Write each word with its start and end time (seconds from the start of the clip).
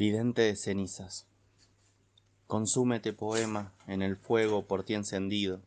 Vidente 0.00 0.40
de 0.40 0.56
cenizas. 0.56 1.26
Consúmete 2.46 3.12
poema 3.12 3.74
en 3.86 4.00
el 4.00 4.16
fuego 4.16 4.66
por 4.66 4.82
ti 4.82 4.94
encendido. 4.94 5.60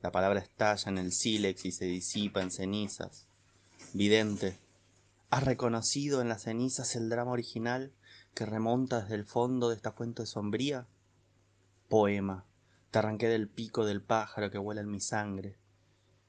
La 0.00 0.10
palabra 0.10 0.40
estalla 0.40 0.90
en 0.90 0.96
el 0.96 1.12
sílex 1.12 1.66
y 1.66 1.70
se 1.70 1.84
disipa 1.84 2.40
en 2.40 2.50
cenizas. 2.50 3.26
Vidente, 3.92 4.58
¿has 5.28 5.44
reconocido 5.44 6.22
en 6.22 6.30
las 6.30 6.44
cenizas 6.44 6.96
el 6.96 7.10
drama 7.10 7.32
original 7.32 7.92
que 8.32 8.46
remonta 8.46 9.02
desde 9.02 9.16
el 9.16 9.26
fondo 9.26 9.68
de 9.68 9.76
esta 9.76 9.92
fuente 9.92 10.24
sombría? 10.24 10.86
Poema, 11.90 12.46
te 12.90 12.98
arranqué 12.98 13.28
del 13.28 13.46
pico 13.46 13.84
del 13.84 14.00
pájaro 14.00 14.50
que 14.50 14.56
vuela 14.56 14.80
en 14.80 14.90
mi 14.90 15.00
sangre. 15.00 15.58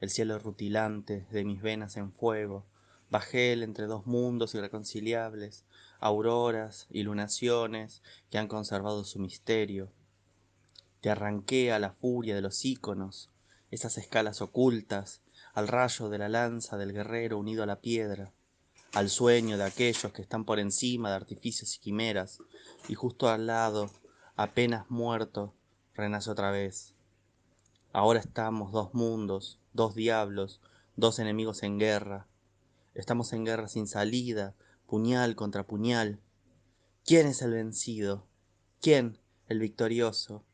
El 0.01 0.09
cielo 0.09 0.37
rutilante 0.37 1.25
de 1.31 1.45
mis 1.45 1.61
venas 1.61 1.95
en 1.95 2.11
fuego, 2.11 2.65
bajel 3.11 3.61
entre 3.61 3.85
dos 3.85 4.07
mundos 4.07 4.55
irreconciliables, 4.55 5.65
auroras, 5.99 6.87
iluminaciones 6.89 8.01
que 8.31 8.39
han 8.39 8.47
conservado 8.47 9.03
su 9.03 9.19
misterio. 9.19 9.91
Te 11.01 11.11
arranqué 11.11 11.71
a 11.71 11.79
la 11.79 11.91
furia 11.91 12.33
de 12.33 12.41
los 12.41 12.65
íconos, 12.65 13.29
esas 13.69 13.97
escalas 13.97 14.41
ocultas, 14.41 15.21
al 15.53 15.67
rayo 15.67 16.09
de 16.09 16.17
la 16.17 16.29
lanza 16.29 16.77
del 16.77 16.93
guerrero 16.93 17.37
unido 17.37 17.63
a 17.63 17.67
la 17.67 17.81
piedra, 17.81 18.31
al 18.93 19.09
sueño 19.09 19.57
de 19.57 19.65
aquellos 19.65 20.11
que 20.11 20.21
están 20.21 20.45
por 20.45 20.59
encima 20.59 21.09
de 21.09 21.15
artificios 21.15 21.75
y 21.75 21.79
quimeras, 21.79 22.39
y 22.87 22.95
justo 22.95 23.29
al 23.29 23.47
lado, 23.47 23.91
apenas 24.35 24.89
muerto, 24.89 25.53
renace 25.93 26.29
otra 26.29 26.51
vez. 26.51 26.93
Ahora 27.93 28.19
estamos 28.19 28.71
dos 28.71 28.93
mundos, 28.93 29.59
dos 29.73 29.95
diablos, 29.95 30.61
dos 30.95 31.19
enemigos 31.19 31.63
en 31.63 31.77
guerra. 31.77 32.27
Estamos 32.94 33.32
en 33.32 33.44
guerra 33.44 33.68
sin 33.68 33.86
salida, 33.86 34.54
puñal 34.86 35.36
contra 35.36 35.66
puñal. 35.66 36.20
¿Quién 37.04 37.26
es 37.26 37.42
el 37.42 37.52
vencido? 37.52 38.26
¿Quién 38.80 39.18
el 39.48 39.58
victorioso? 39.60 40.44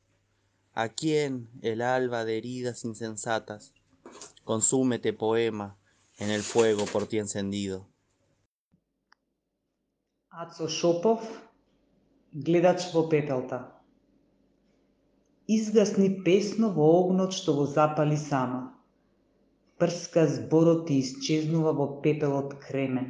¿A 0.75 0.89
quién 0.89 1.49
el 1.63 1.83
alba 1.83 2.25
de 2.25 2.39
heridas 2.39 2.85
insensatas? 2.85 3.75
Consúmete 4.45 5.13
poema 5.13 5.77
en 6.19 6.31
el 6.31 6.43
fuego 6.43 6.85
por 6.87 7.07
ti 7.07 7.19
encendido. 7.19 7.89
Aco 10.31 10.67
Šopov, 10.67 11.21
gledač 12.33 12.91
vo 12.93 13.03
pepelta. 13.09 13.59
Izgasni 15.47 16.09
pesno 16.25 16.73
во 16.73 16.87
огнот 17.01 17.37
што 17.37 17.53
го 17.59 17.67
запали 17.67 18.17
сама. 18.17 18.63
Прска 19.82 20.26
зборот 20.28 20.88
и 20.90 20.96
исчезнува 21.04 21.72
во 21.80 21.86
пепелот 22.04 22.54
кремен. 22.62 23.10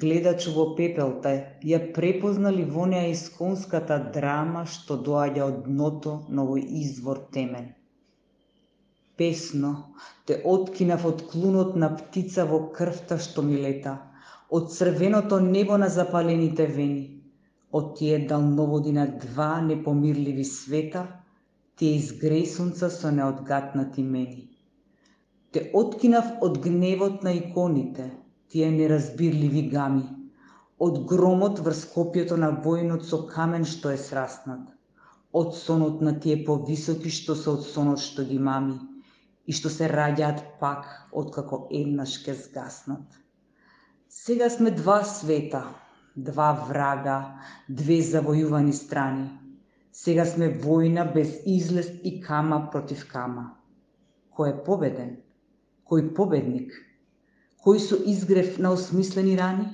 Гледачу 0.00 0.52
во 0.54 0.64
пепелта 0.78 1.30
ја 1.70 1.78
препознали 1.98 2.64
вонеа 2.76 3.10
исконската 3.12 3.98
драма 4.16 4.62
што 4.76 4.96
доаѓа 5.08 5.44
од 5.46 5.60
дното 5.66 6.14
на 6.28 6.46
овој 6.46 6.64
извор 6.80 7.20
темен. 7.36 7.68
Песно 9.22 9.70
те 10.26 10.40
откинав 10.52 11.04
од 11.10 11.22
клунот 11.30 11.76
на 11.82 11.90
птица 12.00 12.46
во 12.52 12.58
крвта 12.78 13.18
што 13.28 13.44
ми 13.50 13.60
лета, 13.66 13.92
од 14.50 14.72
црвеното 14.76 15.38
небо 15.44 15.78
на 15.84 15.90
запалените 15.98 16.66
вени, 16.78 17.04
од 17.70 17.94
тие 18.00 18.18
далноводи 18.34 18.96
на 18.98 19.06
два 19.26 19.52
непомирливи 19.68 20.48
света, 20.50 21.06
тие 21.76 22.00
изгреј 22.00 22.44
со 22.98 23.14
неодгатнати 23.20 24.02
мени. 24.02 24.48
Те 25.54 25.70
откинав 25.72 26.30
од 26.42 26.58
гневот 26.66 27.22
на 27.22 27.32
иконите– 27.38 28.10
тие 28.54 28.70
неразбирливи 28.70 29.60
гами, 29.70 30.02
од 30.86 30.96
громот 31.10 31.60
врз 31.66 31.80
копјето 31.92 32.36
на 32.42 32.48
војнот 32.64 33.06
со 33.08 33.20
камен 33.30 33.64
што 33.70 33.92
е 33.94 34.00
сраснат, 34.02 34.64
од 35.40 35.56
сонот 35.58 36.02
на 36.06 36.12
тие 36.24 36.36
повисоки 36.48 37.10
што 37.16 37.34
се 37.40 37.48
од 37.52 37.64
сонот 37.70 38.02
што 38.02 38.26
ги 38.28 38.38
мами 38.48 38.76
и 39.46 39.56
што 39.58 39.72
се 39.76 39.88
раѓаат 39.90 40.42
пак 40.60 40.86
откако 41.22 41.60
еднаш 41.80 42.16
ке 42.24 42.34
згаснат. 42.42 43.06
Сега 44.08 44.50
сме 44.50 44.70
два 44.70 45.00
света, 45.16 45.64
два 46.14 46.52
врага, 46.68 47.18
две 47.68 47.98
завојувани 48.12 48.72
страни. 48.72 49.28
Сега 49.92 50.26
сме 50.30 50.50
војна 50.66 51.06
без 51.14 51.36
излез 51.58 51.90
и 52.02 52.20
кама 52.20 52.64
против 52.72 53.06
кама. 53.10 53.52
Кој 54.38 54.54
е 54.54 54.64
победен? 54.70 55.12
Кој 55.84 56.10
победник? 56.16 56.72
кои 57.64 57.80
со 57.80 57.96
изгрев 57.96 58.58
на 58.58 58.70
осмислени 58.76 59.38
рани, 59.40 59.70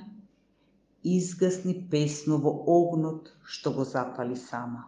изгасни 1.03 1.73
песно 1.91 2.37
во 2.39 2.51
огнот 2.73 3.33
што 3.43 3.73
го 3.75 3.83
запали 3.83 4.37
сама. 4.39 4.85